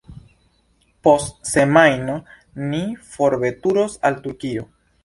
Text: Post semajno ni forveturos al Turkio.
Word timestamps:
Post 1.07 1.37
semajno 1.51 2.17
ni 2.73 2.83
forveturos 3.13 4.05
al 4.11 4.21
Turkio. 4.27 4.71